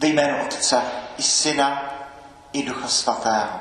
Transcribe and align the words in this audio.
Ve 0.00 0.08
jménu 0.08 0.44
Otce 0.46 0.82
i 1.18 1.22
Syna 1.22 1.94
i 2.52 2.62
Ducha 2.62 2.88
Svatého. 2.88 3.60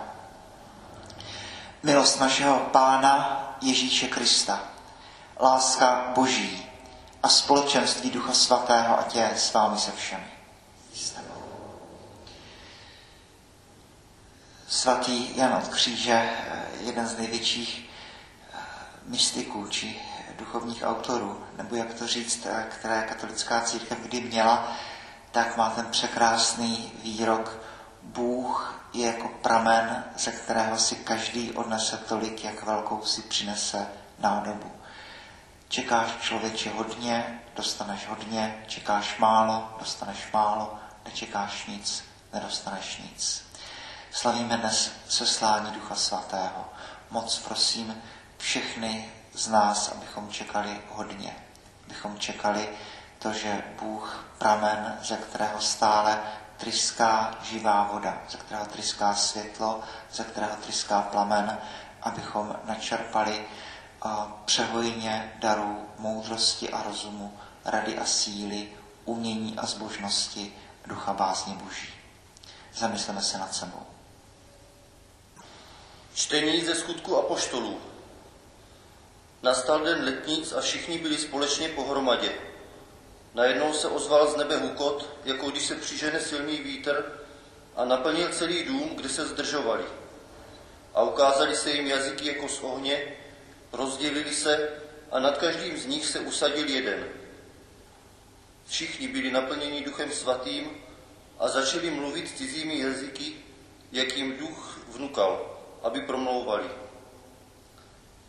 Milost 1.83 2.19
našeho 2.19 2.59
Pána 2.59 3.57
Ježíše 3.61 4.07
Krista, 4.07 4.59
láska 5.39 6.11
Boží 6.15 6.65
a 7.23 7.29
společenství 7.29 8.09
Ducha 8.11 8.33
Svatého 8.33 8.99
a 8.99 9.03
tě 9.03 9.29
s 9.35 9.53
vámi 9.53 9.79
se 9.79 9.91
všemi. 9.91 10.27
Svatý 14.67 15.37
Jan 15.37 15.53
od 15.53 15.67
Kříže, 15.67 16.29
jeden 16.79 17.07
z 17.07 17.17
největších 17.17 17.89
eh, 18.53 18.57
mystiků 19.05 19.67
či 19.67 20.01
duchovních 20.39 20.83
autorů, 20.83 21.43
nebo 21.57 21.75
jak 21.75 21.93
to 21.93 22.07
říct, 22.07 22.45
eh, 22.45 22.67
které 22.69 23.01
katolická 23.01 23.61
církev 23.61 23.97
kdy 23.97 24.21
měla, 24.21 24.77
tak 25.31 25.57
má 25.57 25.69
ten 25.69 25.85
překrásný 25.85 26.91
výrok 27.03 27.57
Bůh 28.01 28.81
je 28.93 29.07
jako 29.07 29.27
pramen, 29.27 30.03
ze 30.17 30.31
kterého 30.31 30.77
si 30.77 30.95
každý 30.95 31.51
odnese 31.51 31.97
tolik, 31.97 32.43
jak 32.43 32.63
velkou 32.63 33.01
si 33.01 33.21
přinese 33.21 33.87
nádobu. 34.19 34.71
Čekáš 35.69 36.11
člověče 36.21 36.69
hodně, 36.69 37.41
dostaneš 37.55 38.07
hodně, 38.07 38.63
čekáš 38.67 39.17
málo, 39.17 39.75
dostaneš 39.79 40.31
málo, 40.33 40.79
nečekáš 41.05 41.65
nic, 41.65 42.03
nedostaneš 42.33 42.97
nic. 42.97 43.43
Slavíme 44.11 44.57
dnes 44.57 44.91
seslání 45.09 45.71
Ducha 45.71 45.95
Svatého. 45.95 46.65
Moc 47.09 47.39
prosím 47.39 48.01
všechny 48.37 49.11
z 49.33 49.47
nás, 49.47 49.89
abychom 49.89 50.29
čekali 50.29 50.81
hodně. 50.89 51.35
Abychom 51.85 52.19
čekali 52.19 52.69
to, 53.19 53.33
že 53.33 53.63
Bůh 53.79 54.25
pramen, 54.37 54.97
ze 55.03 55.17
kterého 55.17 55.61
stále 55.61 56.19
tryská 56.57 57.37
živá 57.43 57.89
voda, 57.93 58.21
ze 58.29 58.37
kterého 58.37 58.65
tryská 58.65 59.15
světlo, 59.15 59.81
ze 60.11 60.23
kterého 60.23 60.55
tryská 60.55 61.01
plamen, 61.01 61.57
abychom 62.01 62.55
načerpali 62.63 63.45
přehojně 64.45 65.33
darů 65.39 65.85
moudrosti 65.97 66.69
a 66.69 66.83
rozumu, 66.83 67.37
rady 67.65 67.97
a 67.97 68.05
síly, 68.05 68.69
umění 69.05 69.57
a 69.57 69.65
zbožnosti, 69.65 70.53
ducha 70.85 71.13
bázně 71.13 71.53
boží. 71.53 71.89
Zamysleme 72.73 73.21
se 73.21 73.37
nad 73.37 73.53
sebou. 73.53 73.85
Čtení 76.13 76.65
ze 76.65 76.75
skutku 76.75 77.17
apoštolů. 77.17 77.79
Nastal 79.43 79.79
den 79.79 80.03
letnic 80.05 80.53
a 80.53 80.61
všichni 80.61 80.97
byli 80.97 81.17
společně 81.17 81.69
pohromadě. 81.69 82.31
Najednou 83.37 83.73
se 83.73 83.87
ozval 83.87 84.31
z 84.31 84.35
nebe 84.35 84.57
hukot, 84.57 85.09
jako 85.25 85.49
když 85.49 85.65
se 85.65 85.75
přižene 85.75 86.19
silný 86.19 86.57
vítr 86.57 87.21
a 87.75 87.85
naplnil 87.85 88.29
celý 88.29 88.63
dům, 88.63 88.89
kde 88.95 89.09
se 89.09 89.25
zdržovali. 89.25 89.83
A 90.93 91.01
ukázali 91.01 91.55
se 91.55 91.71
jim 91.71 91.87
jazyky 91.87 92.27
jako 92.27 92.47
z 92.47 92.59
ohně, 92.59 93.03
rozdělili 93.71 94.33
se 94.33 94.69
a 95.11 95.19
nad 95.19 95.37
každým 95.37 95.77
z 95.77 95.85
nich 95.85 96.05
se 96.05 96.19
usadil 96.19 96.69
jeden. 96.69 97.07
Všichni 98.67 99.07
byli 99.07 99.31
naplněni 99.31 99.83
duchem 99.83 100.11
svatým 100.11 100.69
a 101.39 101.47
začali 101.47 101.91
mluvit 101.91 102.37
cizími 102.37 102.79
jazyky, 102.79 103.35
jak 103.91 104.17
jim 104.17 104.37
duch 104.37 104.79
vnukal, 104.87 105.59
aby 105.83 106.01
promlouvali. 106.01 106.69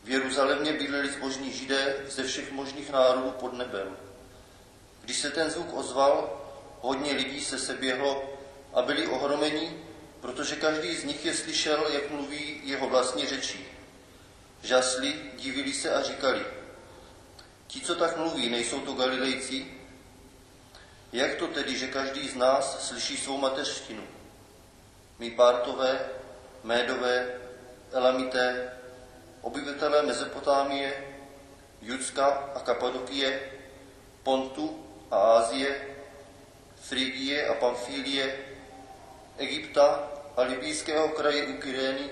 V 0.05 0.09
Jeruzalémě 0.11 0.73
bydleli 0.73 1.13
zbožní 1.13 1.53
židé 1.53 1.97
ze 2.09 2.25
všech 2.25 2.53
možných 2.53 2.91
národů 2.91 3.31
pod 3.31 3.53
nebem. 3.53 4.08
Když 5.09 5.19
se 5.19 5.31
ten 5.31 5.51
zvuk 5.51 5.77
ozval, 5.77 6.41
hodně 6.81 7.13
lidí 7.13 7.45
se 7.45 7.59
seběhlo 7.59 8.39
a 8.75 8.83
byli 8.83 9.07
ohromeni, 9.07 9.85
protože 10.21 10.57
každý 10.57 10.97
z 10.97 11.05
nich 11.05 11.25
je 11.25 11.35
slyšel, 11.35 11.87
jak 11.89 12.11
mluví 12.11 12.61
jeho 12.65 12.89
vlastní 12.89 13.27
řečí. 13.27 13.67
Žasli, 14.63 15.15
divili 15.37 15.73
se 15.73 15.95
a 15.95 16.03
říkali, 16.03 16.47
ti, 17.67 17.81
co 17.81 17.95
tak 17.95 18.17
mluví, 18.17 18.49
nejsou 18.49 18.81
to 18.81 18.93
Galilejci? 18.93 19.67
Jak 21.13 21.35
to 21.35 21.47
tedy, 21.47 21.79
že 21.79 21.87
každý 21.87 22.29
z 22.29 22.37
nás 22.37 22.89
slyší 22.89 23.17
svou 23.17 23.39
mateřštinu? 23.39 24.03
My 25.19 25.31
pártové, 25.31 26.01
médové, 26.65 27.41
elamité, 27.93 28.73
obyvatelé 29.41 30.03
Mezopotámie, 30.03 31.05
Judska 31.83 32.27
a 32.55 32.61
Kapadokie, 32.61 33.53
Pontu 34.23 34.88
a 35.11 35.17
Ázie, 35.17 35.87
Frigie 36.81 37.49
a 37.49 37.55
Pamfílie, 37.55 38.39
Egypta 39.39 40.09
a 40.37 40.43
libijského 40.43 41.09
kraje 41.09 41.47
u 41.47 41.57
Kyrény, 41.57 42.11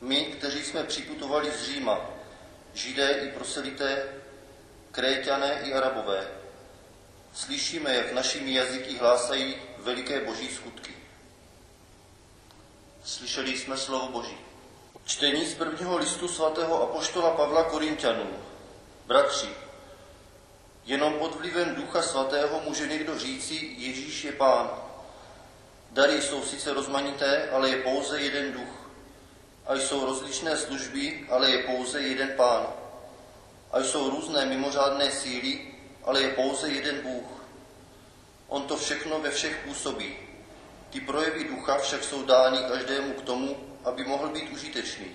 my, 0.00 0.24
kteří 0.24 0.64
jsme 0.64 0.84
připutovali 0.84 1.50
z 1.50 1.64
Říma, 1.64 2.10
židé 2.74 3.10
i 3.10 3.28
proselité, 3.28 4.08
kréťané 4.92 5.60
i 5.64 5.72
arabové, 5.74 6.28
slyšíme, 7.34 7.94
jak 7.94 8.12
našimi 8.12 8.54
jazyky 8.54 8.96
hlásají 8.96 9.54
veliké 9.78 10.20
boží 10.20 10.48
skutky. 10.48 10.94
Slyšeli 13.04 13.58
jsme 13.58 13.76
slovo 13.76 14.08
Boží. 14.08 14.38
Čtení 15.04 15.46
z 15.46 15.54
prvního 15.54 15.96
listu 15.96 16.28
svatého 16.28 16.82
apoštola 16.82 17.30
Pavla 17.30 17.64
Korintianů. 17.64 18.30
Bratři, 19.06 19.48
jenom 20.88 21.14
pod 21.14 21.34
vlivem 21.34 21.74
Ducha 21.74 22.02
Svatého 22.02 22.60
může 22.64 22.86
někdo 22.86 23.18
říci, 23.18 23.54
Ježíš 23.76 24.24
je 24.24 24.32
Pán. 24.32 24.70
Dary 25.90 26.22
jsou 26.22 26.42
sice 26.42 26.74
rozmanité, 26.74 27.50
ale 27.50 27.70
je 27.70 27.76
pouze 27.76 28.20
jeden 28.20 28.52
duch. 28.52 28.90
A 29.66 29.74
jsou 29.74 30.04
rozličné 30.04 30.56
služby, 30.56 31.26
ale 31.30 31.50
je 31.50 31.58
pouze 31.58 32.00
jeden 32.00 32.32
Pán. 32.36 32.66
A 33.72 33.80
jsou 33.80 34.10
různé 34.10 34.46
mimořádné 34.46 35.10
síly, 35.10 35.60
ale 36.04 36.22
je 36.22 36.28
pouze 36.28 36.68
jeden 36.68 37.00
Bůh. 37.00 37.44
On 38.48 38.62
to 38.62 38.76
všechno 38.76 39.18
ve 39.20 39.30
všech 39.30 39.56
působí. 39.64 40.16
Ty 40.90 41.00
projevy 41.00 41.44
ducha 41.44 41.78
však 41.78 42.04
jsou 42.04 42.22
dány 42.22 42.58
každému 42.72 43.12
k 43.12 43.22
tomu, 43.22 43.56
aby 43.84 44.04
mohl 44.04 44.28
být 44.28 44.52
užitečný. 44.52 45.06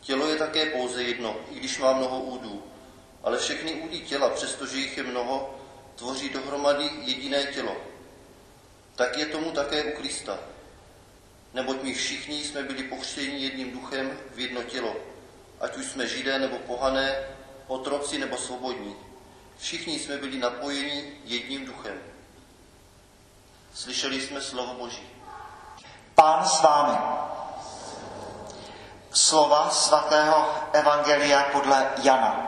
Tělo 0.00 0.28
je 0.28 0.36
také 0.36 0.66
pouze 0.66 1.02
jedno, 1.02 1.36
i 1.50 1.54
když 1.54 1.78
má 1.78 1.92
mnoho 1.92 2.20
údů, 2.20 2.62
ale 3.22 3.38
všechny 3.38 3.72
údy 3.72 4.00
těla, 4.00 4.28
přestože 4.30 4.76
jich 4.76 4.96
je 4.96 5.02
mnoho, 5.02 5.54
tvoří 5.94 6.28
dohromady 6.28 6.90
jediné 7.00 7.44
tělo. 7.44 7.76
Tak 8.96 9.18
je 9.18 9.26
tomu 9.26 9.50
také 9.50 9.84
u 9.84 9.96
Krista. 9.96 10.38
Neboť 11.54 11.82
my 11.82 11.94
všichni 11.94 12.44
jsme 12.44 12.62
byli 12.62 12.82
pochřtěni 12.82 13.42
jedním 13.42 13.70
duchem 13.72 14.18
v 14.34 14.38
jedno 14.38 14.62
tělo, 14.62 14.96
ať 15.60 15.76
už 15.76 15.86
jsme 15.86 16.06
židé 16.06 16.38
nebo 16.38 16.58
pohané, 16.58 17.16
otroci 17.66 18.18
nebo 18.18 18.36
svobodní. 18.36 18.96
Všichni 19.58 19.98
jsme 19.98 20.16
byli 20.16 20.38
napojeni 20.38 21.12
jedním 21.24 21.66
duchem. 21.66 21.98
Slyšeli 23.74 24.20
jsme 24.20 24.40
slovo 24.40 24.74
Boží. 24.74 25.08
Pán 26.14 26.48
s 26.48 26.62
vámi. 26.62 26.98
Slova 29.10 29.70
svatého 29.70 30.54
Evangelia 30.72 31.42
podle 31.52 31.92
Jana. 32.02 32.45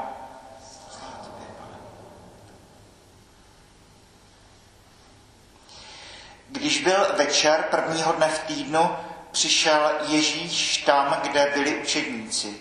Když 6.68 6.84
byl 6.84 7.14
večer 7.16 7.66
prvního 7.70 8.12
dne 8.12 8.28
v 8.28 8.38
týdnu, 8.38 8.96
přišel 9.30 9.90
Ježíš 10.00 10.76
tam, 10.76 11.18
kde 11.22 11.50
byli 11.54 11.78
učedníci. 11.78 12.60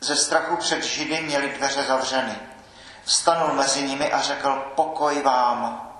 Ze 0.00 0.16
strachu 0.16 0.56
před 0.56 0.84
Židy 0.84 1.20
měli 1.20 1.52
dveře 1.52 1.82
zavřeny. 1.82 2.36
Vstanul 3.04 3.54
mezi 3.54 3.82
nimi 3.82 4.12
a 4.12 4.20
řekl, 4.20 4.72
pokoj 4.74 5.22
vám. 5.22 5.90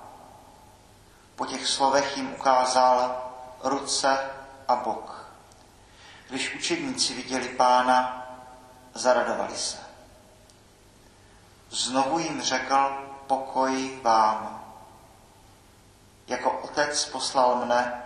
Po 1.35 1.45
těch 1.45 1.67
slovech 1.67 2.17
jim 2.17 2.33
ukázal 2.33 3.23
ruce 3.63 4.19
a 4.67 4.75
bok. 4.75 5.29
Když 6.29 6.55
učedníci 6.55 7.13
viděli 7.13 7.47
pána, 7.47 8.27
zaradovali 8.93 9.55
se. 9.55 9.77
Znovu 11.69 12.19
jim 12.19 12.41
řekl, 12.41 13.07
pokoj 13.27 13.99
vám. 14.01 14.64
Jako 16.27 16.51
otec 16.51 17.05
poslal 17.05 17.65
mne, 17.65 18.03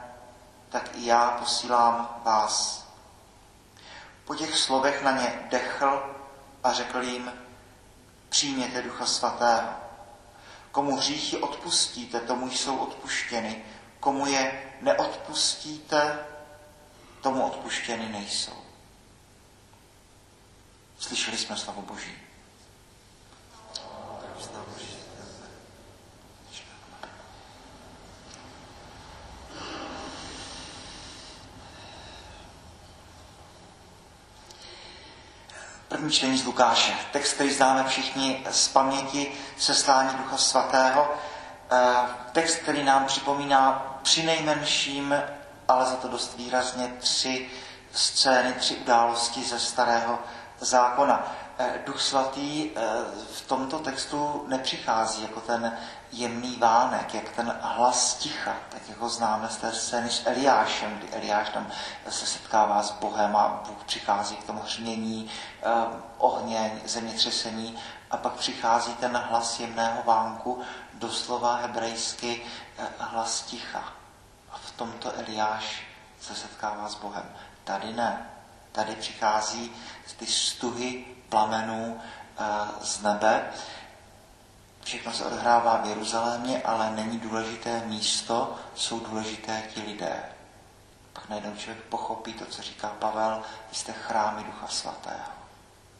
tak 0.69 0.89
i 0.95 1.06
já 1.06 1.31
posílám 1.31 2.21
vás. 2.24 2.88
Po 4.25 4.36
těch 4.36 4.57
slovech 4.57 5.04
na 5.04 5.12
ně 5.12 5.48
dechl 5.50 6.16
a 6.63 6.74
řekl 6.74 7.01
jim, 7.01 7.33
přijměte 8.30 8.81
Ducha 8.81 9.06
Svatého. 9.06 9.69
Komu 10.71 10.95
hříchy 10.95 11.38
odpustíte, 11.38 12.19
tomu 12.19 12.51
jsou 12.51 12.77
odpuštěny. 12.77 13.66
Komu 14.00 14.25
je 14.25 14.72
neodpustíte, 14.81 16.19
tomu 17.22 17.48
odpuštěny 17.48 18.10
nejsou. 18.10 18.63
Slyšeli 21.00 21.38
jsme 21.38 21.57
slovo 21.57 21.81
Boží. 21.81 22.29
První 36.00 36.13
čtení 36.13 36.38
z 36.38 36.46
Lukáše. 36.46 36.94
Text, 37.12 37.34
který 37.34 37.54
známe 37.54 37.84
všichni 37.84 38.46
z 38.51 38.68
paměti 38.68 39.31
seslání 39.57 40.10
Ducha 40.18 40.38
Svatého. 40.38 41.13
Eh, 41.72 41.96
text, 42.31 42.56
který 42.56 42.84
nám 42.84 43.06
připomíná 43.06 44.00
při 44.04 44.24
nejmenším, 44.24 45.16
ale 45.68 45.86
za 45.86 45.96
to 45.96 46.07
dost 46.07 46.38
výrazně, 46.38 46.94
tři 47.00 47.50
scény, 47.92 48.54
tři 48.54 48.75
události 48.75 49.44
ze 49.44 49.60
starého 49.60 50.19
zákona. 50.60 51.31
Eh, 51.57 51.80
Duch 51.86 52.01
Svatý 52.01 52.69
eh, 52.75 52.81
v 53.34 53.42
tomto 53.48 53.80
textu 53.80 54.46
nepřichází 54.48 55.22
jako 55.22 55.42
ten 55.42 55.78
jemný 56.12 56.56
vánek, 56.56 57.14
jak 57.14 57.30
ten 57.30 57.56
hlas 57.62 58.14
ticha, 58.14 58.56
tak 58.70 58.82
jak 58.90 58.98
ho 58.98 59.10
známe 59.10 59.50
z 59.50 59.58
té 59.58 59.72
scény 59.72 60.10
s 60.10 60.28
Eliášem, 60.28 60.98
kdy 60.98 61.10
Eliáš 61.10 61.50
tam 61.50 61.68
se 62.10 62.26
setkává 62.26 62.84
s 62.84 62.92
Bohem 62.92 63.36
a 63.36 63.64
Bůh 63.68 63.84
přichází 63.84 64.36
k 64.36 64.44
tomu 64.44 64.60
hřmění, 64.60 65.32
eh, 65.64 65.70
ohně, 66.18 66.82
zemětřesení 66.86 67.80
a 68.12 68.18
pak 68.18 68.34
přichází 68.34 68.94
ten 68.94 69.18
hlas 69.18 69.60
jemného 69.60 70.04
vánku, 70.04 70.62
doslova 70.94 71.56
hebrejsky 71.56 72.42
hlas 73.00 73.42
ticha. 73.42 73.84
A 74.52 74.58
v 74.58 74.72
tomto 74.72 75.14
Eliáš 75.16 75.84
se 76.22 76.36
setkává 76.36 76.90
s 76.90 76.96
Bohem. 76.96 77.36
Tady 77.64 77.94
ne. 77.94 78.30
Tady 78.72 78.96
přichází 78.96 79.72
ty 80.18 80.26
stuhy 80.26 81.06
plamenů 81.30 82.02
eh, 82.40 82.44
z 82.82 83.02
nebe. 83.02 83.52
Všechno 84.89 85.13
se 85.13 85.25
odhrává 85.25 85.77
v 85.77 85.86
Jeruzalémě, 85.86 86.62
ale 86.62 86.91
není 86.91 87.19
důležité 87.19 87.81
místo, 87.86 88.56
jsou 88.75 89.00
důležité 89.00 89.63
ti 89.74 89.81
lidé. 89.81 90.24
Pak 91.13 91.30
najednou 91.30 91.56
člověk 91.56 91.83
pochopí 91.83 92.33
to, 92.33 92.45
co 92.45 92.62
říká 92.62 92.88
Pavel, 93.00 93.41
vy 93.69 93.75
jste 93.75 93.94
chrámy 93.94 94.44
Ducha 94.44 94.68
Svatého. 94.68 95.31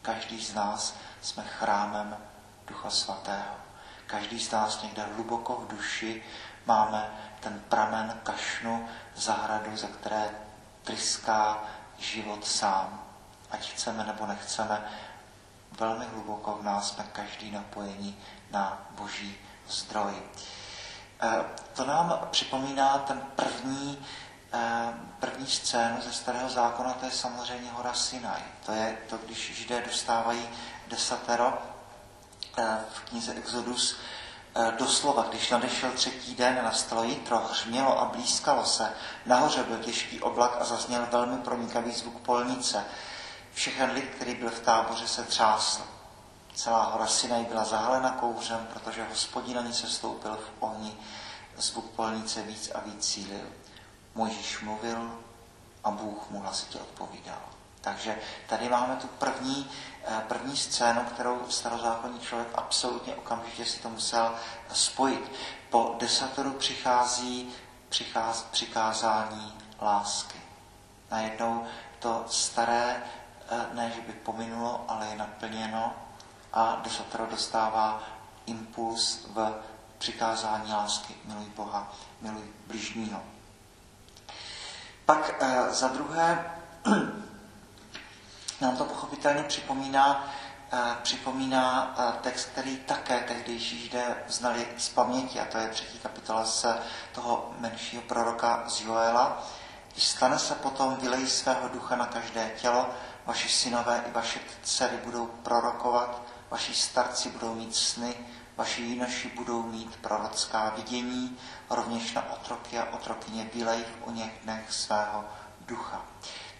Každý 0.02 0.44
z 0.44 0.54
nás 0.54 0.94
jsme 1.22 1.44
chrámem 1.44 2.16
Ducha 2.66 2.90
Svatého. 2.90 3.54
Každý 4.06 4.40
z 4.40 4.50
nás 4.50 4.82
někde 4.82 5.02
hluboko 5.02 5.56
v 5.56 5.68
duši 5.68 6.22
máme 6.66 7.10
ten 7.40 7.62
pramen 7.68 8.20
kašnu, 8.22 8.88
zahradu, 9.14 9.76
ze 9.76 9.86
které 9.86 10.30
tryská 10.82 11.62
život 11.98 12.46
sám. 12.46 13.02
Ať 13.50 13.72
chceme 13.72 14.04
nebo 14.04 14.26
nechceme, 14.26 14.84
velmi 15.78 16.04
hluboko 16.04 16.58
v 16.60 16.64
nás 16.64 16.88
jsme 16.88 17.04
každý 17.12 17.50
napojení 17.50 18.18
na 18.50 18.86
boží 18.90 19.36
zdroj. 19.68 20.12
Eh, 21.22 21.44
to 21.74 21.84
nám 21.84 22.28
připomíná 22.30 22.98
ten 22.98 23.22
první, 23.36 24.06
eh, 24.52 24.94
první 25.20 25.46
scénu 25.46 26.02
ze 26.02 26.12
starého 26.12 26.48
zákona, 26.48 26.92
to 26.92 27.04
je 27.06 27.12
samozřejmě 27.12 27.70
hora 27.70 27.94
Sinai. 27.94 28.42
To 28.66 28.72
je 28.72 28.98
to, 29.08 29.18
když 29.18 29.56
židé 29.56 29.80
dostávají 29.80 30.48
desatero 30.88 31.58
eh, 32.58 32.78
v 32.92 33.00
knize 33.00 33.34
Exodus, 33.34 33.96
doslova, 34.78 35.26
když 35.28 35.50
nadešel 35.50 35.90
třetí 35.90 36.34
den, 36.34 36.60
nastalo 36.64 37.04
jitro, 37.04 37.38
hřmělo 37.38 38.00
a 38.00 38.04
blízkalo 38.04 38.64
se, 38.64 38.92
nahoře 39.26 39.62
byl 39.62 39.78
těžký 39.78 40.20
oblak 40.20 40.56
a 40.60 40.64
zazněl 40.64 41.06
velmi 41.10 41.38
pronikavý 41.38 41.92
zvuk 41.92 42.20
polnice. 42.20 42.84
Všechen 43.54 43.90
lid, 43.90 44.10
který 44.14 44.34
byl 44.34 44.50
v 44.50 44.60
táboře, 44.60 45.08
se 45.08 45.22
třásl. 45.22 45.82
Celá 46.60 46.84
hora 46.84 47.06
Sinaj 47.06 47.44
byla 47.44 47.64
zahalena 47.64 48.10
kouřem, 48.10 48.68
protože 48.72 49.04
hospodin 49.08 49.56
na 49.56 49.62
ní 49.62 49.72
se 49.72 49.86
stoupil 49.86 50.36
v 50.36 50.62
ohni. 50.62 50.96
Zvuk 51.56 51.84
polnice 51.84 52.42
víc 52.42 52.70
a 52.74 52.80
víc 52.80 53.06
cílil. 53.06 53.46
Mojžíš 54.14 54.60
mluvil 54.60 55.18
a 55.84 55.90
Bůh 55.90 56.30
mu 56.30 56.40
hlasitě 56.40 56.78
odpovídal. 56.78 57.40
Takže 57.80 58.18
tady 58.48 58.68
máme 58.68 58.96
tu 58.96 59.06
první, 59.06 59.70
eh, 60.04 60.24
první 60.28 60.56
scénu, 60.56 61.00
kterou 61.04 61.46
starozákonní 61.48 62.20
člověk 62.20 62.48
absolutně 62.54 63.14
okamžitě 63.14 63.64
si 63.64 63.80
to 63.80 63.88
musel 63.88 64.34
spojit. 64.72 65.32
Po 65.70 65.94
desatoru 65.98 66.50
přichází 66.50 67.52
přichází 67.88 68.44
přikázání 68.50 69.58
lásky. 69.80 70.40
Najednou 71.10 71.66
to 71.98 72.24
staré 72.28 73.02
ne, 73.72 73.92
že 73.94 74.00
by 74.00 74.12
pominulo, 74.12 74.84
ale 74.88 75.06
je 75.06 75.16
naplněno 75.16 76.09
a 76.52 76.80
desatero 76.84 77.26
dostává 77.26 78.02
impuls 78.46 79.26
v 79.34 79.54
přikázání 79.98 80.72
lásky. 80.72 81.14
Miluj 81.24 81.46
Boha, 81.56 81.92
miluj 82.20 82.42
bližního. 82.66 83.22
Pak 85.06 85.34
eh, 85.40 85.74
za 85.74 85.88
druhé 85.88 86.50
nám 88.60 88.76
to 88.76 88.84
pochopitelně 88.84 89.42
připomíná, 89.42 90.34
eh, 90.72 90.96
připomíná 91.02 91.94
eh, 91.98 92.12
text, 92.22 92.48
který 92.52 92.76
také 92.76 93.20
tehdejší 93.20 93.80
židé 93.80 94.16
znali 94.28 94.68
z 94.78 94.88
paměti, 94.88 95.40
a 95.40 95.44
to 95.44 95.58
je 95.58 95.68
třetí 95.68 95.98
kapitola 95.98 96.44
z 96.44 96.66
toho 97.12 97.54
menšího 97.58 98.02
proroka 98.02 98.64
z 98.68 98.80
Joela. 98.80 99.42
Když 99.92 100.06
stane 100.06 100.38
se 100.38 100.54
potom, 100.54 100.96
vylej 100.96 101.26
svého 101.26 101.68
ducha 101.68 101.96
na 101.96 102.06
každé 102.06 102.50
tělo, 102.60 102.90
Vaši 103.26 103.48
synové 103.48 104.04
i 104.08 104.10
vaše 104.10 104.40
dcery 104.62 104.96
budou 105.04 105.26
prorokovat, 105.26 106.22
vaši 106.50 106.74
starci 106.74 107.30
budou 107.30 107.54
mít 107.54 107.76
sny, 107.76 108.14
vaši 108.56 108.82
jinoši 108.82 109.28
budou 109.28 109.62
mít 109.62 109.96
prorocká 109.96 110.70
vidění, 110.76 111.38
rovněž 111.70 112.12
na 112.12 112.32
otroky 112.32 112.78
a 112.78 112.94
otrokyně 112.94 113.50
vylej 113.54 113.78
v 113.84 114.06
o 114.08 114.10
něch 114.10 114.32
dnech 114.42 114.72
svého 114.72 115.24
ducha. 115.60 116.04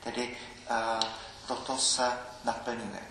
Tedy 0.05 0.37
e, 0.71 1.01
toto 1.47 1.79
se 1.79 2.13
naplňuje. 2.45 3.03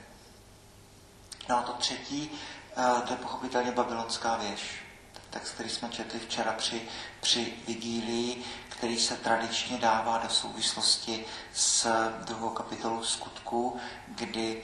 No 1.50 1.58
a 1.58 1.62
to 1.62 1.74
třetí, 1.74 2.32
e, 2.78 3.02
to 3.02 3.14
je 3.14 3.18
pochopitelně 3.18 3.72
babylonská 3.72 4.36
věž. 4.36 4.84
Text, 5.30 5.52
který 5.52 5.70
jsme 5.70 5.90
četli 5.90 6.20
včera 6.20 6.54
při, 6.54 6.82
při 7.22 7.54
vigílii, 7.68 8.44
který 8.70 9.00
se 9.00 9.18
tradičně 9.18 9.78
dává 9.78 10.18
do 10.18 10.30
souvislosti 10.30 11.26
s 11.54 11.88
druhou 12.26 12.50
kapitolou 12.50 13.04
skutků, 13.04 13.80
kdy 14.08 14.64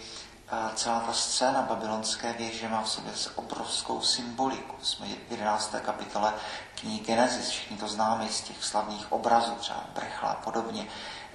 celá 0.76 1.00
ta 1.00 1.14
scéna 1.14 1.62
babylonské 1.62 2.34
věže 2.34 2.70
má 2.70 2.82
v 2.82 2.90
sobě 2.90 3.14
obrovskou 3.36 4.02
symboliku. 4.02 4.76
Jsme 4.82 5.08
v 5.08 5.32
11. 5.32 5.76
kapitole 5.82 6.34
knihy 6.76 7.00
Genesis, 7.00 7.50
všichni 7.50 7.78
to 7.78 7.88
známe 7.88 8.30
z 8.30 8.42
těch 8.42 8.64
slavných 8.64 9.12
obrazů, 9.12 9.52
třeba 9.56 9.84
Brechla 9.96 10.30
a 10.30 10.36
podobně, 10.36 10.88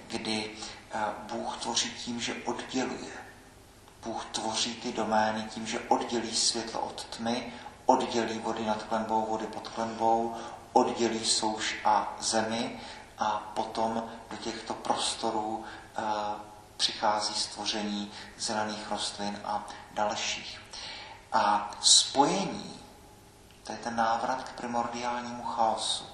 kdy 0.06 0.50
eh, 0.92 0.99
Bůh 1.32 1.56
tvoří 1.56 1.90
tím, 1.90 2.20
že 2.20 2.34
odděluje. 2.44 3.12
Bůh 4.04 4.25
tvoří 4.25 4.75
ty 4.75 4.92
domény 4.92 5.42
tím, 5.42 5.66
že 5.66 5.80
oddělí 5.80 6.37
světlo 6.37 6.80
od 6.80 7.04
tmy, 7.04 7.52
oddělí 7.87 8.38
vody 8.38 8.66
nad 8.66 8.82
klenbou, 8.82 9.26
vody 9.26 9.46
pod 9.46 9.68
klenbou, 9.68 10.37
oddělí 10.73 11.25
souš 11.25 11.76
a 11.84 12.16
zemi 12.20 12.80
a 13.18 13.50
potom 13.54 14.11
do 14.30 14.37
těchto 14.37 14.75
prostorů 14.75 15.64
e, 15.96 16.02
přichází 16.80 17.34
stvoření 17.34 18.12
zelených 18.38 18.90
rostlin 18.90 19.40
a 19.44 19.66
dalších. 19.92 20.60
A 21.32 21.70
spojení, 21.80 22.80
to 23.64 23.72
je 23.72 23.78
ten 23.78 23.96
návrat 23.96 24.42
k 24.42 24.52
primordiálnímu 24.52 25.42
chaosu. 25.42 26.04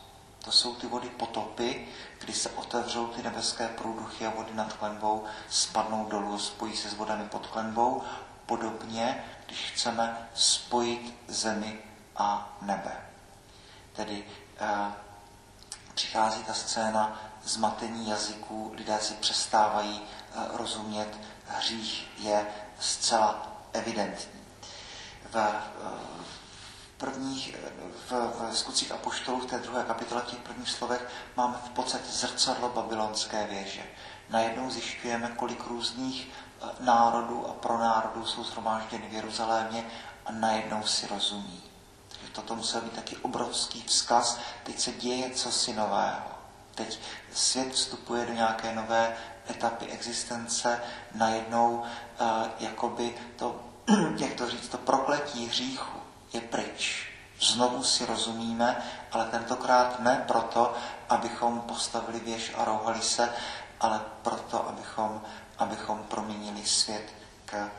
To 0.44 0.52
jsou 0.52 0.74
ty 0.74 0.86
vody 0.86 1.08
potopy, 1.08 1.88
kdy 2.20 2.32
se 2.32 2.50
otevřou 2.50 3.06
ty 3.06 3.22
nebeské 3.22 3.68
průduchy 3.68 4.26
a 4.26 4.30
vody 4.30 4.54
nad 4.54 4.72
klenbou 4.72 5.24
spadnou 5.50 6.06
dolů, 6.06 6.38
spojí 6.38 6.76
se 6.76 6.88
s 6.88 6.94
vodami 6.94 7.28
pod 7.28 7.46
klenbou. 7.46 8.02
Podobně, 8.46 9.24
když 9.46 9.70
chceme 9.70 10.28
spojit 10.34 11.14
zemi 11.28 11.78
a 12.16 12.56
nebe. 12.62 13.06
Tedy 13.92 14.24
přichází 15.94 16.44
ta 16.44 16.54
scéna 16.54 17.20
zmatení 17.46 18.08
jazyků, 18.08 18.72
lidé 18.76 18.98
si 19.00 19.14
přestávají 19.14 20.02
eh, 20.02 20.25
rozumět, 20.52 21.08
hřích 21.46 22.08
je 22.18 22.46
zcela 22.80 23.52
evidentní. 23.72 24.40
V, 25.30 25.36
eh, 25.36 25.60
prvních, 26.96 27.56
v, 28.08 28.12
v 28.12 28.56
skutcích 28.56 28.92
apoštolů 28.92 29.40
v 29.40 29.46
té 29.46 29.58
druhé 29.58 29.84
kapitole, 29.84 30.22
těch 30.22 30.38
prvních 30.38 30.70
slovech, 30.70 31.08
máme 31.36 31.54
v 31.66 31.70
podstatě 31.70 32.04
zrcadlo 32.10 32.68
babylonské 32.68 33.46
věže. 33.46 33.82
Najednou 34.30 34.70
zjišťujeme, 34.70 35.32
kolik 35.36 35.66
různých 35.66 36.28
eh, 36.28 36.66
národů 36.80 37.46
a 37.48 37.52
pronárodů 37.52 38.26
jsou 38.26 38.44
zhromážděny 38.44 39.08
v 39.08 39.12
Jeruzalémě 39.12 39.84
a 40.26 40.32
najednou 40.32 40.82
si 40.82 41.06
rozumí 41.06 41.62
toto 42.36 42.56
musel 42.56 42.80
být 42.80 42.92
taky 42.92 43.16
obrovský 43.16 43.82
vzkaz. 43.86 44.38
Teď 44.62 44.80
se 44.80 44.92
děje 44.92 45.30
cosi 45.30 45.72
nového. 45.74 46.30
Teď 46.74 47.00
svět 47.32 47.72
vstupuje 47.72 48.26
do 48.26 48.32
nějaké 48.32 48.74
nové 48.74 49.16
etapy 49.50 49.86
existence, 49.86 50.82
najednou 51.14 51.70
uh, 51.76 51.84
jakoby 52.60 53.14
to, 53.36 53.60
jak 54.16 54.34
to 54.34 54.50
říct, 54.50 54.68
to 54.68 54.78
prokletí 54.78 55.46
hříchu 55.46 56.00
je 56.32 56.40
pryč. 56.40 57.12
Znovu 57.40 57.82
si 57.82 58.06
rozumíme, 58.06 58.82
ale 59.12 59.24
tentokrát 59.24 60.00
ne 60.00 60.24
proto, 60.26 60.74
abychom 61.08 61.60
postavili 61.60 62.20
věž 62.20 62.52
a 62.56 62.64
rouhali 62.64 63.02
se, 63.02 63.32
ale 63.80 64.00
proto, 64.22 64.68
abychom, 64.68 65.22
abychom 65.58 66.02
proměnili 66.02 66.66
svět 66.66 67.12
k 67.44 67.70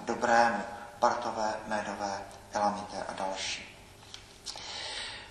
dobrému, 0.00 0.62
Bartové, 1.00 1.54
Médové, 1.66 2.22
Elamité 2.52 3.02
a 3.08 3.12
další. 3.12 3.69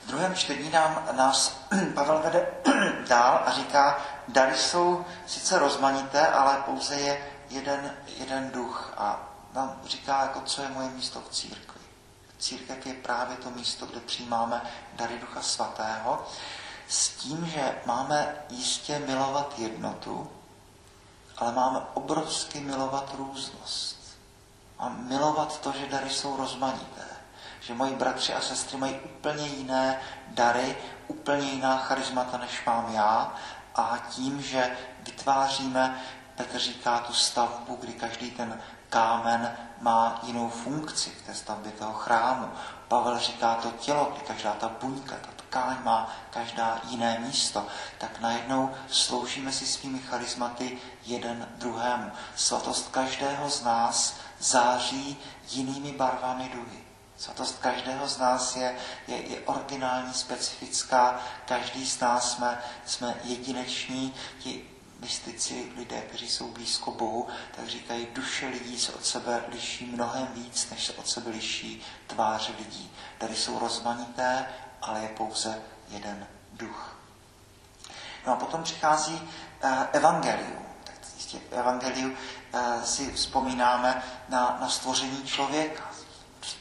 V 0.04 0.08
druhém 0.08 0.36
čtení 0.36 0.70
nám, 0.70 1.08
nás 1.12 1.58
Pavel 1.94 2.20
vede 2.20 2.48
dál 3.08 3.44
a 3.46 3.52
říká, 3.52 4.00
dary 4.28 4.58
jsou 4.58 5.06
sice 5.26 5.60
rozmanité, 5.60 6.28
ale 6.28 6.62
pouze 6.66 6.96
je 6.96 7.30
jeden, 7.50 7.98
jeden 8.18 8.52
duch. 8.52 8.94
A 8.98 9.20
nám 9.54 9.82
říká, 9.86 10.22
jako, 10.22 10.42
co 10.42 10.62
je 10.62 10.70
moje 10.70 10.90
místo 10.90 11.22
v 11.22 11.30
církvi. 11.30 11.82
Církev 12.40 12.86
je 12.86 12.94
právě 12.94 13.38
to 13.38 13.50
místo, 13.50 13.86
kde 13.86 14.00
přijímáme 14.00 14.62
dary 14.94 15.20
Ducha 15.20 15.42
Svatého, 15.42 16.28
s 16.88 17.10
tím, 17.10 17.46
že 17.46 17.82
máme 17.86 18.36
jistě 18.50 19.00
milovat 19.00 19.60
jednotu, 19.60 20.32
ale 21.38 21.52
máme 21.52 21.80
obrovsky 21.94 22.60
milovat 22.60 23.14
různost. 23.18 24.18
A 24.80 24.90
milovat 24.90 25.60
to, 25.60 25.72
že 25.72 25.88
dary 25.88 26.10
jsou 26.10 26.38
rozmanité. 26.38 27.06
Že 27.70 27.76
moji 27.76 27.96
bratři 27.96 28.34
a 28.34 28.42
sestry 28.42 28.78
mají 28.78 29.00
úplně 29.00 29.48
jiné 29.48 30.00
dary, 30.28 30.78
úplně 31.08 31.50
jiná 31.50 31.78
charismata, 31.78 32.38
než 32.38 32.66
mám 32.66 32.94
já. 32.94 33.36
A 33.76 33.98
tím, 34.10 34.42
že 34.42 34.78
vytváříme, 35.00 36.02
Petr 36.36 36.60
říká, 36.60 37.00
tu 37.00 37.14
stavbu, 37.14 37.76
kdy 37.76 37.94
každý 37.94 38.32
ten 38.32 38.62
kámen 38.90 39.58
má 39.82 40.20
jinou 40.24 40.50
funkci 40.50 41.10
v 41.10 41.26
té 41.26 41.34
stavbě 41.36 41.72
toho 41.72 41.94
chrámu. 41.94 42.50
Pavel 42.88 43.20
říká 43.20 43.56
to 43.56 43.72
tělo, 43.72 44.12
kdy 44.16 44.26
každá 44.26 44.54
ta 44.54 44.72
buňka, 44.82 45.16
ta 45.16 45.30
tkáň 45.38 45.78
má 45.84 46.16
každá 46.30 46.82
jiné 46.84 47.20
místo, 47.20 47.68
tak 47.98 48.20
najednou 48.20 48.72
sloužíme 48.88 49.52
si 49.52 49.66
svými 49.66 50.00
charizmaty 50.00 50.78
jeden 51.06 51.48
druhému. 51.58 52.12
Svatost 52.36 52.90
každého 52.92 53.50
z 53.50 53.64
nás 53.64 54.16
září 54.40 55.18
jinými 55.50 55.92
barvami 55.92 56.50
duhy. 56.54 56.89
Svatost 57.20 57.60
každého 57.60 58.08
z 58.08 58.18
nás 58.18 58.56
je, 58.56 58.76
je, 59.08 59.28
je 59.28 59.40
originální, 59.40 60.14
specifická, 60.14 61.20
každý 61.46 61.86
z 61.86 62.00
nás 62.00 62.32
jsme, 62.32 62.64
jsme 62.86 63.16
jedineční, 63.24 64.16
ti 64.40 64.70
mystici, 65.00 65.72
lidé, 65.78 66.02
kteří 66.02 66.30
jsou 66.30 66.48
blízko 66.48 66.92
Bohu, 66.92 67.28
tak 67.56 67.68
říkají, 67.68 68.08
duše 68.14 68.48
lidí 68.48 68.80
se 68.80 68.92
od 68.92 69.06
sebe 69.06 69.44
liší 69.48 69.86
mnohem 69.86 70.28
víc, 70.28 70.70
než 70.70 70.86
se 70.86 70.94
od 70.94 71.10
sebe 71.10 71.32
liší 71.32 71.84
tváře 72.08 72.54
lidí. 72.58 72.92
Tady 73.18 73.36
jsou 73.36 73.60
rozmanité, 73.60 74.46
ale 74.82 75.02
je 75.02 75.10
pouze 75.10 75.62
jeden 75.90 76.28
duch. 76.54 76.96
No 78.28 78.34
a 78.34 78.36
potom 78.36 78.64
přichází 78.64 79.30
uh, 79.64 79.70
evangelium. 79.92 80.66
Tak 80.84 80.96
jistě 81.16 81.40
v 81.50 81.54
evangeliu 81.54 82.10
uh, 82.10 82.84
si 82.84 83.12
vzpomínáme 83.12 84.04
na, 84.30 84.58
na 84.62 84.70
stvoření 84.70 85.24
člověka. 85.24 85.89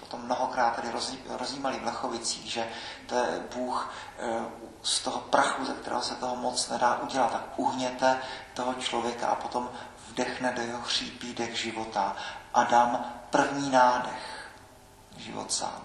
Potom 0.08 0.24
mnohokrát 0.24 0.76
tady 0.76 0.88
rozjímali 1.26 1.78
v 1.78 1.84
Lechovicích, 1.84 2.52
že 2.52 2.68
to 3.06 3.14
je 3.14 3.40
Bůh 3.54 3.94
uh, 4.18 4.44
z 4.82 5.00
toho 5.00 5.18
prachu, 5.20 5.64
ze 5.64 5.72
kterého 5.72 6.02
se 6.02 6.14
toho 6.14 6.36
moc 6.36 6.68
nedá 6.68 6.98
udělat, 6.98 7.32
tak 7.32 7.42
uhněte 7.56 8.18
toho 8.54 8.74
člověka 8.74 9.26
a 9.26 9.34
potom 9.34 9.70
vdechne 10.08 10.52
do 10.52 10.62
jeho 10.62 10.82
chřípí 10.82 11.34
dech 11.34 11.58
života. 11.58 12.16
Adam 12.54 13.04
první 13.30 13.70
nádech, 13.70 14.50
život 15.16 15.52
sám. 15.52 15.82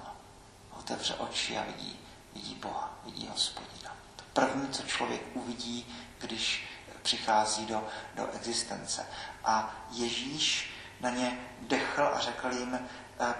Otevře 0.79 1.13
oči 1.15 1.57
a 1.57 1.63
vidí 1.63 1.99
vidí 2.33 2.55
Boha, 2.55 2.91
vidí 3.05 3.27
hospodina. 3.31 3.95
To 4.15 4.23
první, 4.33 4.69
co 4.69 4.83
člověk 4.83 5.21
uvidí, 5.33 5.95
když 6.19 6.67
přichází 7.01 7.65
do, 7.65 7.87
do 8.15 8.31
existence. 8.31 9.05
A 9.45 9.75
Ježíš 9.91 10.73
na 11.01 11.09
ně 11.09 11.39
dechl 11.61 12.11
a 12.13 12.19
řekl 12.19 12.51
jim, 12.51 12.75
eh, 12.75 12.87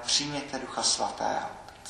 přijměte 0.01 0.59
Ducha 0.59 0.83
Svatého. 0.83 1.47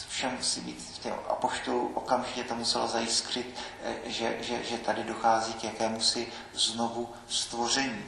Vše 0.10 0.30
musí 0.30 0.62
být 0.62 0.82
v 0.96 1.00
těm 1.00 1.14
apoštolů, 1.30 1.92
okamžitě 1.94 2.44
to 2.44 2.56
muselo 2.56 2.88
zajiskřit, 2.88 3.56
eh, 3.84 3.96
že, 4.06 4.38
že, 4.42 4.64
že 4.64 4.78
tady 4.78 5.04
dochází 5.04 5.54
k 5.54 5.64
jakémusi 5.64 6.28
znovu 6.54 7.14
stvoření. 7.28 8.06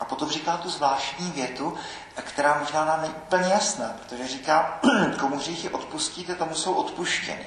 A 0.00 0.04
potom 0.04 0.30
říká 0.30 0.56
tu 0.56 0.70
zvláštní 0.70 1.30
větu, 1.30 1.78
která 2.14 2.58
možná 2.58 2.84
nám 2.84 3.02
není 3.02 3.14
úplně 3.14 3.48
jasná, 3.48 3.88
protože 3.88 4.28
říká, 4.28 4.80
komu 5.20 5.36
hříchy 5.36 5.68
odpustíte, 5.68 6.34
tomu 6.34 6.54
jsou 6.54 6.74
odpuštěny. 6.74 7.46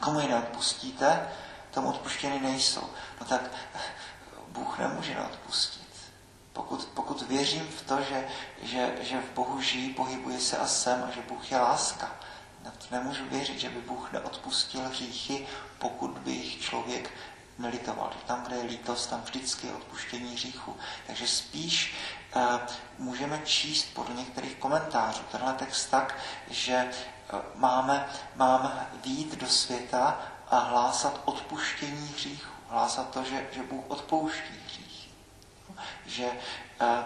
Komu 0.00 0.20
je 0.20 0.28
neodpustíte, 0.28 1.28
tomu 1.70 1.88
odpuštěny 1.88 2.40
nejsou. 2.40 2.90
No 3.20 3.26
tak 3.26 3.40
Bůh 4.48 4.78
nemůže 4.78 5.14
neodpustit. 5.14 5.77
Pokud, 6.58 6.88
pokud 6.94 7.22
věřím 7.22 7.68
v 7.68 7.82
to, 7.82 8.02
že, 8.02 8.28
že, 8.62 8.96
že 9.00 9.20
v 9.20 9.34
Bohu 9.34 9.60
žijí, 9.60 9.94
pohybuje 9.94 10.40
se 10.40 10.58
a 10.58 10.66
jsem 10.66 11.04
a 11.04 11.10
že 11.10 11.22
Bůh 11.28 11.52
je 11.52 11.58
láska, 11.58 12.10
na 12.64 12.70
to 12.70 12.84
nemůžu 12.90 13.24
věřit, 13.24 13.58
že 13.58 13.70
by 13.70 13.80
Bůh 13.80 14.12
neodpustil 14.12 14.88
hříchy, 14.88 15.46
pokud 15.78 16.10
by 16.10 16.30
jich 16.30 16.60
člověk 16.60 17.10
nelitoval. 17.58 18.12
Tam, 18.26 18.44
kde 18.44 18.56
je 18.56 18.62
lítost, 18.62 19.10
tam 19.10 19.22
vždycky 19.22 19.66
je 19.66 19.72
odpuštění 19.72 20.34
hříchu. 20.34 20.76
Takže 21.06 21.26
spíš 21.26 21.94
uh, 22.36 22.42
můžeme 22.98 23.40
číst 23.44 23.94
podle 23.94 24.14
některých 24.14 24.54
komentářů 24.54 25.22
tenhle 25.32 25.52
text 25.52 25.86
tak, 25.86 26.18
že 26.50 26.90
máme, 27.54 28.08
máme 28.36 28.90
výjít 29.04 29.34
do 29.34 29.46
světa 29.46 30.20
a 30.50 30.58
hlásat 30.58 31.20
odpuštění 31.24 32.08
hříchu. 32.08 32.52
Hlásat 32.68 33.10
to, 33.10 33.24
že, 33.24 33.46
že 33.52 33.62
Bůh 33.62 33.84
odpouští 33.88 34.54
hříchy. 34.66 35.07
Že 36.06 36.26
eh, 36.80 37.04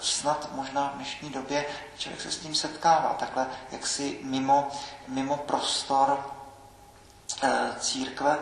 snad 0.00 0.48
možná 0.52 0.90
v 0.90 0.96
dnešní 0.96 1.30
době 1.30 1.66
člověk 1.98 2.20
se 2.22 2.30
s 2.32 2.38
tím 2.38 2.54
setkává, 2.54 3.14
takhle 3.14 3.46
jaksi 3.70 4.18
mimo, 4.22 4.68
mimo 5.08 5.36
prostor 5.36 6.34
eh, 7.42 7.70
církve, 7.80 8.38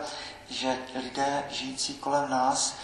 že 0.49 0.77
lidé 1.03 1.43
žijící 1.49 1.93
kolem 1.93 2.29
nás 2.29 2.75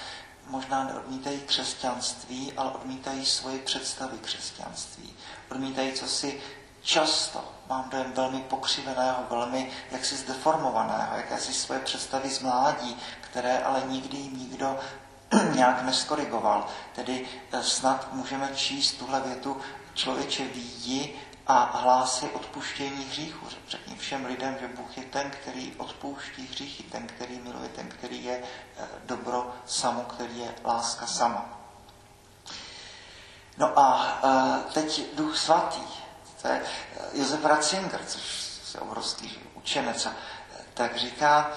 možná 0.49 0.83
neodmítají 0.83 1.41
křesťanství, 1.41 2.53
ale 2.57 2.71
odmítají 2.71 3.25
svoje 3.25 3.59
představy 3.59 4.17
křesťanství. 4.17 5.15
Odmítají, 5.51 5.93
co 5.93 6.07
si 6.07 6.41
často 6.81 7.43
mám 7.69 7.89
dojem 7.89 8.13
velmi 8.13 8.39
pokřiveného, 8.39 9.23
velmi 9.29 9.71
jaksi 9.91 10.15
zdeformovaného, 10.15 11.17
jakési 11.17 11.53
svoje 11.53 11.79
představy 11.79 12.29
z 12.29 12.39
mládí, 12.39 12.97
které 13.21 13.59
ale 13.59 13.83
nikdy 13.87 14.17
jim 14.17 14.37
nikdo 14.37 14.79
nějak 15.53 15.83
neskorigoval. 15.83 16.67
Tedy 16.95 17.27
eh, 17.51 17.63
snad 17.63 18.13
můžeme 18.13 18.49
číst 18.55 18.91
tuhle 18.91 19.21
větu 19.21 19.61
člověče 19.93 20.45
výjdi 20.45 21.15
a 21.47 21.77
hlásí 21.77 22.25
odpuštění 22.25 23.05
hříchu. 23.05 23.47
Řekni 23.69 23.95
všem 23.95 24.25
lidem, 24.25 24.57
že 24.59 24.67
Bůh 24.67 24.97
je 24.97 25.03
ten, 25.03 25.31
který 25.31 25.73
odpouští 25.77 26.47
hříchy, 26.47 26.83
ten, 26.83 27.07
který 27.07 27.39
miluje, 27.39 27.69
ten, 27.69 27.89
který 27.89 28.23
je 28.23 28.43
eh, 28.77 28.87
dobro 29.05 29.55
samo, 29.65 30.01
který 30.01 30.39
je 30.39 30.55
láska 30.63 31.07
sama. 31.07 31.59
No 33.57 33.79
a 33.79 34.19
eh, 34.23 34.73
teď 34.73 35.15
Duch 35.15 35.37
Svatý 35.37 35.81
to 36.41 36.47
je 36.47 36.61
Josef 37.13 37.45
Ratzinger, 37.45 38.05
což 38.05 38.23
je 38.73 38.79
obrovský 38.79 39.39
učenec, 39.53 40.07
tak 40.73 40.97
říká, 40.97 41.51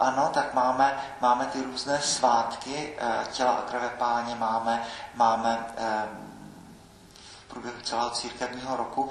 ano, 0.00 0.30
tak 0.34 0.54
máme, 0.54 0.98
máme 1.20 1.46
ty 1.46 1.62
různé 1.62 2.00
svátky, 2.00 2.98
uh, 3.02 3.24
těla 3.32 3.52
a 3.52 3.62
krve 3.62 3.88
páně 3.88 4.34
máme, 4.34 4.86
máme 5.14 5.58
uh, 5.58 5.84
v 7.22 7.48
průběhu 7.48 7.80
celého 7.82 8.10
církevního 8.10 8.76
roku 8.76 9.10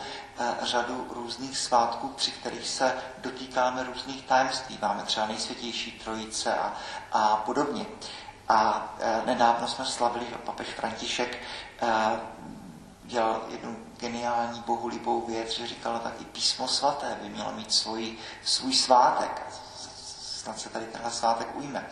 řadu 0.61 1.07
různých 1.11 1.57
svátků, 1.57 2.07
při 2.07 2.31
kterých 2.31 2.67
se 2.67 2.95
dotýkáme 3.17 3.83
různých 3.83 4.25
tajemství. 4.25 4.79
Máme 4.81 5.03
třeba 5.03 5.25
nejsvětější 5.25 5.91
trojice 5.91 6.55
a, 6.55 6.73
a 7.11 7.35
podobně. 7.35 7.85
A 8.49 8.89
nedávno 9.25 9.67
jsme 9.67 9.85
slavili, 9.85 10.25
že 10.29 10.35
papež 10.35 10.67
František 10.67 11.37
dělal 13.03 13.41
jednu 13.49 13.77
geniální 13.97 14.63
bohulibou 14.67 15.21
věc, 15.21 15.51
že 15.51 15.67
říkala 15.67 15.99
taky 15.99 16.25
písmo 16.25 16.67
svaté 16.67 17.17
by 17.21 17.29
mělo 17.29 17.51
mít 17.51 17.73
svůj, 17.73 18.17
svůj 18.43 18.73
svátek. 18.73 19.41
Snad 20.43 20.59
se 20.59 20.69
tady 20.69 20.85
tenhle 20.85 21.11
svátek 21.11 21.55
ujme. 21.55 21.85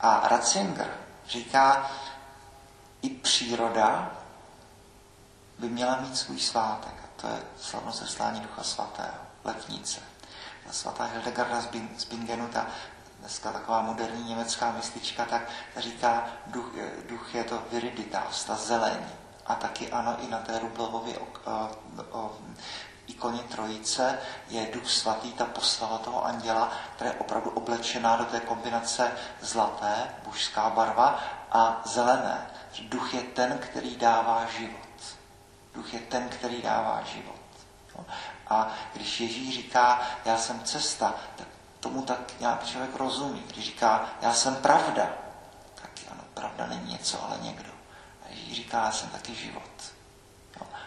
A 0.00 0.28
Ratzinger 0.28 0.94
říká, 1.28 1.90
i 3.02 3.08
příroda 3.08 4.10
by 5.58 5.68
měla 5.68 6.00
mít 6.00 6.16
svůj 6.16 6.40
svátek. 6.40 6.94
A 7.04 7.20
to 7.20 7.26
je 7.26 7.42
slavnost 7.60 7.98
zeslání 7.98 8.40
Ducha 8.40 8.62
Svatého, 8.62 9.14
letnice. 9.44 10.00
Ta 10.66 10.72
svatá 10.72 11.04
Hildegarda 11.04 11.60
z 11.98 12.04
Bingenu, 12.04 12.48
ta 12.48 12.66
dneska 13.20 13.52
taková 13.52 13.82
moderní 13.82 14.28
německá 14.28 14.72
mistička, 14.72 15.24
tak 15.24 15.42
říká, 15.76 16.28
duch, 16.46 16.72
duch 17.08 17.34
je 17.34 17.44
to 17.44 17.62
viriditas, 17.72 18.44
ta 18.44 18.54
zeleň 18.54 18.98
a 19.46 19.54
taky 19.54 19.92
ano, 19.92 20.16
i 20.20 20.28
na 20.28 20.38
té 20.38 20.58
Rublovově 20.58 21.18
ikoně 23.06 23.42
Trojice 23.42 24.18
je 24.48 24.68
Duch 24.72 24.90
Svatý, 24.90 25.32
ta 25.32 25.44
postava 25.44 25.98
toho 25.98 26.24
anděla, 26.24 26.72
která 26.96 27.10
je 27.10 27.16
opravdu 27.16 27.50
oblečená 27.50 28.16
do 28.16 28.24
té 28.24 28.40
kombinace 28.40 29.12
zlaté, 29.40 30.14
božská 30.24 30.70
barva, 30.70 31.20
a 31.52 31.82
zelené. 31.84 32.50
Duch 32.82 33.14
je 33.14 33.22
ten, 33.22 33.58
který 33.58 33.96
dává 33.96 34.46
život. 34.58 35.16
Duch 35.74 35.94
je 35.94 36.00
ten, 36.00 36.28
který 36.28 36.62
dává 36.62 37.02
život. 37.02 37.36
A 38.48 38.72
když 38.94 39.20
Ježíš 39.20 39.54
říká, 39.54 40.00
já 40.24 40.38
jsem 40.38 40.60
cesta, 40.64 41.14
tak 41.36 41.48
tomu 41.80 42.02
tak 42.02 42.40
nějak 42.40 42.66
člověk 42.66 42.96
rozumí. 42.96 43.44
Když 43.46 43.64
říká, 43.64 44.10
já 44.20 44.34
jsem 44.34 44.56
pravda, 44.56 45.08
tak 45.74 45.90
ano, 46.10 46.22
pravda 46.34 46.66
není 46.66 46.92
něco, 46.92 47.24
ale 47.24 47.38
někdo. 47.40 47.70
A 48.24 48.28
Ježíš 48.30 48.56
říká, 48.56 48.84
já 48.84 48.92
jsem 48.92 49.08
taky 49.08 49.34
život. 49.34 49.62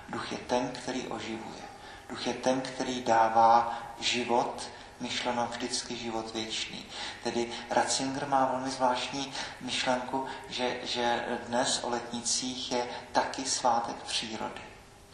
Duch 0.10 0.32
je 0.32 0.38
ten, 0.38 0.70
který 0.70 1.08
oživuje. 1.08 1.62
Duch 2.10 2.28
je 2.28 2.34
ten, 2.34 2.62
který 2.62 3.02
dává 3.02 3.80
život, 4.00 4.70
myšleno 5.00 5.48
vždycky 5.52 5.96
život 5.96 6.34
věčný. 6.34 6.86
Tedy 7.24 7.52
Ratzinger 7.70 8.28
má 8.28 8.46
velmi 8.46 8.70
zvláštní 8.70 9.34
myšlenku, 9.62 10.26
že, 10.50 10.78
že 10.84 11.26
dnes 11.48 11.84
o 11.84 11.90
letnicích 11.90 12.72
je 12.72 12.88
taky 13.12 13.46
svátek 13.46 13.96
přírody. 13.96 14.62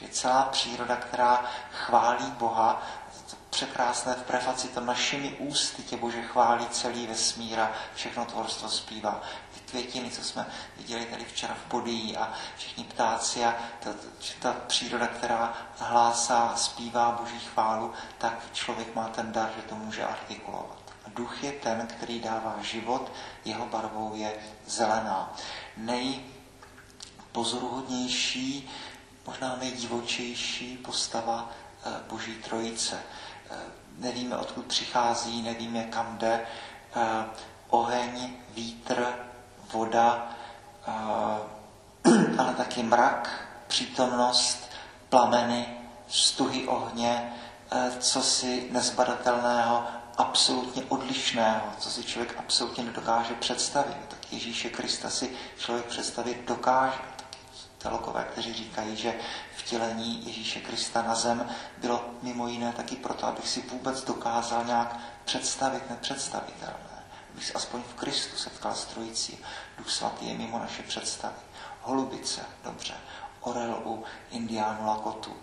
Je 0.02 0.10
celá 0.10 0.44
příroda, 0.44 0.96
která 0.96 1.46
chválí 1.72 2.32
Boha, 2.32 2.82
překrásné 3.50 4.14
v 4.14 4.24
prefaci, 4.24 4.68
to 4.68 4.82
našimi 4.82 5.34
ústy 5.34 5.84
tě 5.84 5.98
Bože 5.98 6.22
chválí 6.22 6.68
celý 6.70 7.08
vesmír 7.08 7.60
a 7.60 7.72
všechno 7.96 8.26
tvorstvo 8.26 8.70
zpívá. 8.70 9.22
Květiny, 9.66 10.10
co 10.10 10.24
jsme 10.24 10.46
viděli 10.78 11.06
tady 11.06 11.26
včera 11.26 11.54
v 11.54 11.72
Bodii 11.72 12.18
a 12.18 12.34
všichni 12.58 12.84
ptáci 12.84 13.46
a 13.46 13.56
ta, 13.80 13.90
ta 14.40 14.56
příroda, 14.68 15.08
která 15.08 15.54
hlásá, 15.78 16.56
zpívá 16.56 17.18
Boží 17.22 17.40
chválu, 17.40 17.94
tak 18.18 18.34
člověk 18.54 18.96
má 18.96 19.08
ten 19.08 19.32
dar, 19.32 19.50
že 19.56 19.62
to 19.62 19.76
může 19.76 20.06
artikulovat. 20.06 20.86
Duch 21.16 21.44
je 21.44 21.52
ten, 21.52 21.88
který 21.88 22.20
dává 22.20 22.56
život, 22.62 23.12
jeho 23.46 23.66
barvou 23.66 24.16
je 24.16 24.34
zelená. 24.68 25.36
Nejpozoruhodnější, 25.78 28.70
možná 29.28 29.56
nejdivočejší 29.56 30.78
postava 30.78 31.50
eh, 31.86 31.90
Boží 32.10 32.36
trojice. 32.36 33.00
Eh, 33.50 33.56
nevíme, 33.98 34.38
odkud 34.38 34.66
přichází, 34.66 35.42
nevíme, 35.42 35.84
kam 35.84 36.18
jde. 36.18 36.46
Eh, 36.96 37.26
oheň, 37.70 38.34
vítr, 38.50 39.16
voda, 39.74 40.28
ale 42.38 42.54
taky 42.58 42.84
mrak, 42.84 43.48
přítomnost, 43.68 44.70
plameny, 45.10 45.78
stuhy 46.08 46.68
ohně, 46.68 47.34
co 48.00 48.22
si 48.22 48.68
nezbadatelného, 48.72 49.84
absolutně 50.18 50.84
odlišného, 50.84 51.66
co 51.80 51.90
si 51.90 52.04
člověk 52.04 52.36
absolutně 52.38 52.84
nedokáže 52.84 53.34
představit. 53.34 53.98
Tak 54.08 54.34
Ježíše 54.34 54.70
Krista 54.70 55.10
si 55.10 55.32
člověk 55.58 55.86
představit 55.86 56.48
dokáže 56.48 56.98
teologové, 57.78 58.24
kteří 58.32 58.54
říkají, 58.54 58.96
že 58.96 59.14
vtělení 59.56 60.28
Ježíše 60.28 60.60
Krista 60.60 61.02
na 61.02 61.16
zem 61.16 61.50
bylo 61.78 62.06
mimo 62.22 62.48
jiné 62.48 62.72
taky 62.72 62.96
proto, 62.96 63.28
abych 63.28 63.48
si 63.48 63.62
vůbec 63.62 64.04
dokázal 64.04 64.66
nějak 64.66 64.98
představit 65.26 65.90
nepředstavitelné. 65.90 66.95
Si 67.42 67.54
aspoň 67.54 67.82
v 67.82 67.94
Kristu 67.94 68.38
setkal 68.38 68.76
s 68.76 68.86
trojicí. 68.86 69.40
Duch 69.78 69.90
svatý 69.90 70.28
je 70.28 70.34
mimo 70.34 70.60
naše 70.60 70.84
představy. 70.84 71.36
Holubice, 71.82 72.46
dobře. 72.64 72.94
Orel 73.42 73.82
u 73.86 74.04
indiánu 74.32 74.88
Lakotu. 74.88 75.36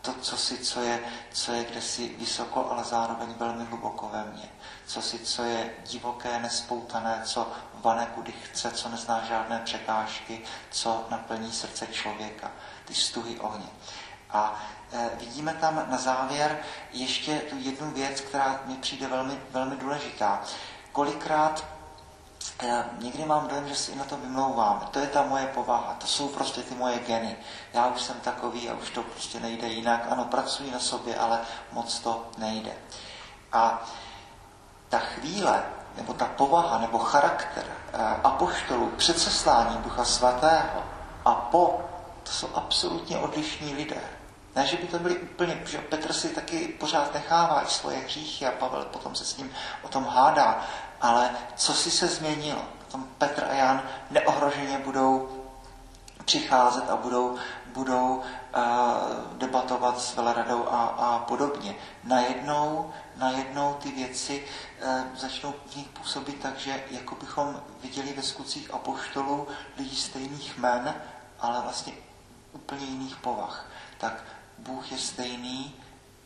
To, 0.00 0.14
co 0.14 0.36
si, 0.36 0.58
co 0.58 0.80
je, 0.80 1.00
co 1.32 1.52
je 1.52 1.64
kdesi 1.64 2.14
vysoko, 2.18 2.70
ale 2.70 2.84
zároveň 2.84 3.34
velmi 3.38 3.64
hluboko 3.64 4.08
ve 4.08 4.24
mně. 4.24 4.48
Co 4.86 5.02
si, 5.02 5.18
co 5.18 5.42
je 5.42 5.74
divoké, 5.86 6.38
nespoutané, 6.38 7.22
co 7.24 7.52
vane 7.74 8.06
kudy 8.14 8.32
chce, 8.32 8.70
co 8.70 8.88
nezná 8.88 9.24
žádné 9.24 9.60
překážky, 9.64 10.40
co 10.70 11.06
naplní 11.10 11.52
srdce 11.52 11.86
člověka, 11.86 12.50
ty 12.84 12.94
stuhy 12.94 13.38
ohně. 13.38 13.66
A 14.30 14.62
e, 14.92 15.10
vidíme 15.16 15.54
tam 15.54 15.84
na 15.90 15.98
závěr 15.98 16.58
ještě 16.92 17.38
tu 17.38 17.56
jednu 17.58 17.90
věc, 17.90 18.20
která 18.20 18.60
mi 18.64 18.74
přijde 18.74 19.06
velmi, 19.06 19.38
velmi 19.50 19.76
důležitá. 19.76 20.44
Kolikrát 20.98 21.64
e, 22.62 22.84
někdy 22.98 23.24
mám 23.24 23.48
dojem, 23.48 23.68
že 23.68 23.74
si 23.74 23.96
na 23.96 24.04
to 24.04 24.16
vymlouvám. 24.16 24.88
To 24.90 24.98
je 24.98 25.06
ta 25.06 25.22
moje 25.22 25.46
povaha, 25.46 25.96
to 26.00 26.06
jsou 26.06 26.28
prostě 26.28 26.62
ty 26.62 26.74
moje 26.74 26.98
geny. 26.98 27.36
Já 27.72 27.86
už 27.86 28.02
jsem 28.02 28.20
takový 28.20 28.70
a 28.70 28.74
už 28.74 28.90
to 28.90 29.02
prostě 29.02 29.40
nejde 29.40 29.68
jinak. 29.68 30.06
Ano, 30.10 30.24
pracuji 30.24 30.70
na 30.70 30.78
sobě, 30.78 31.16
ale 31.16 31.40
moc 31.72 31.98
to 31.98 32.26
nejde. 32.38 32.72
A 33.52 33.82
ta 34.88 34.98
chvíle, 34.98 35.62
nebo 35.96 36.14
ta 36.14 36.24
povaha, 36.24 36.78
nebo 36.78 36.98
charakter 36.98 37.64
eh, 37.66 37.98
apoštolů 38.24 38.90
před 38.96 39.18
sesláním 39.18 39.82
Ducha 39.82 40.04
Svatého 40.04 40.82
a 41.24 41.34
po, 41.34 41.80
to 42.22 42.30
jsou 42.30 42.48
absolutně 42.54 43.18
odlišní 43.18 43.74
lidé. 43.74 44.00
Ne, 44.58 44.66
že 44.66 44.76
by 44.76 44.86
to 44.86 44.98
byli 44.98 45.18
úplně, 45.18 45.62
že 45.66 45.78
Petr 45.78 46.12
si 46.12 46.28
taky 46.28 46.68
pořád 46.68 47.14
nechává 47.14 47.62
i 47.62 47.66
svoje 47.66 47.98
hříchy 47.98 48.46
a 48.46 48.50
Pavel 48.50 48.84
potom 48.84 49.14
se 49.14 49.24
s 49.24 49.36
ním 49.36 49.50
o 49.82 49.88
tom 49.88 50.04
hádá, 50.04 50.66
ale 51.00 51.30
co 51.56 51.74
si 51.74 51.90
se 51.90 52.06
změnilo? 52.06 52.64
Potom 52.84 53.08
Petr 53.18 53.44
a 53.44 53.54
Jan 53.54 53.82
neohroženě 54.10 54.78
budou 54.78 55.28
přicházet 56.24 56.90
a 56.90 56.96
budou, 56.96 57.36
budou 57.66 58.16
uh, 58.16 58.22
debatovat 59.38 60.00
s 60.00 60.16
veleradou 60.16 60.68
a, 60.68 60.84
a 60.86 61.18
podobně. 61.18 61.74
Najednou, 62.04 62.92
najednou 63.16 63.74
ty 63.74 63.92
věci 63.92 64.44
uh, 64.84 65.16
začnou 65.16 65.54
v 65.66 65.76
nich 65.76 65.88
působit 65.88 66.40
tak, 66.40 66.58
že 66.58 66.84
jako 66.90 67.14
bychom 67.14 67.62
viděli 67.82 68.12
ve 68.12 68.22
skutcích 68.22 68.74
apoštolů 68.74 69.48
lidí 69.76 69.96
stejných 69.96 70.58
men, 70.58 70.94
ale 71.40 71.60
vlastně 71.60 71.92
úplně 72.52 72.86
jiných 72.86 73.16
povah. 73.16 73.66
Tak 73.98 74.24
Bůh 74.58 74.92
je 74.92 74.98
stejný, 74.98 75.74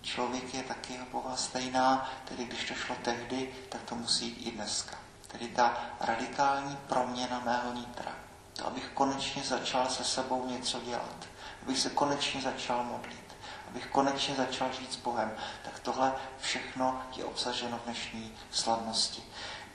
člověk 0.02 0.54
je 0.54 0.62
taky 0.62 0.92
jeho 0.92 1.06
povaha 1.06 1.36
stejná, 1.36 2.10
tedy 2.24 2.44
když 2.44 2.68
to 2.68 2.74
šlo 2.74 2.96
tehdy, 3.02 3.54
tak 3.68 3.82
to 3.82 3.94
musí 3.94 4.26
jít 4.26 4.46
i 4.46 4.50
dneska. 4.50 4.96
Tedy 5.26 5.48
ta 5.48 5.76
radikální 6.00 6.76
proměna 6.76 7.40
mého 7.44 7.72
nitra 7.72 8.12
to, 8.56 8.66
abych 8.66 8.90
konečně 8.94 9.42
začal 9.42 9.88
se 9.88 10.04
sebou 10.04 10.46
něco 10.46 10.80
dělat, 10.80 11.26
abych 11.62 11.78
se 11.78 11.90
konečně 11.90 12.40
začal 12.40 12.84
modlit, 12.84 13.36
abych 13.68 13.86
konečně 13.86 14.34
začal 14.34 14.72
žít 14.72 14.92
s 14.92 14.96
Bohem, 14.96 15.32
tak 15.64 15.80
tohle 15.80 16.12
všechno 16.40 17.02
je 17.16 17.24
obsaženo 17.24 17.78
v 17.78 17.84
dnešní 17.84 18.34
slavnosti. 18.50 19.22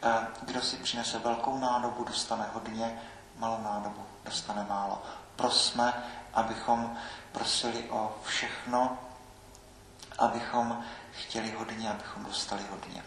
Eh, 0.03 0.27
kdo 0.41 0.61
si 0.61 0.77
přinese 0.77 1.19
velkou 1.19 1.57
nádobu, 1.57 2.03
dostane 2.03 2.49
hodně, 2.53 3.01
malou 3.35 3.61
nádobu, 3.63 4.05
dostane 4.25 4.65
málo. 4.69 5.01
Prosme, 5.35 6.03
abychom 6.33 6.97
prosili 7.31 7.89
o 7.89 8.15
všechno, 8.23 8.97
abychom 10.17 10.83
chtěli 11.11 11.51
hodně, 11.51 11.89
abychom 11.89 12.23
dostali 12.25 12.63
hodně. 12.71 13.03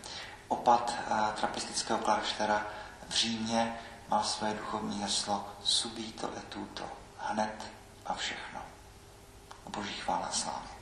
Opat 0.49 0.95
eh, 0.99 1.33
trapistického 1.37 1.99
kláštera 1.99 2.67
v 3.09 3.15
Římě 3.15 3.79
má 4.09 4.23
své 4.23 4.55
duchovní 4.55 5.03
heslo 5.03 5.49
subito 5.63 6.31
et 6.37 6.45
tuto, 6.45 6.85
hned 7.19 7.73
a 8.07 8.15
všechno. 8.15 8.61
Boží 9.69 9.95
chvála 9.95 10.31
sláva. 10.33 10.80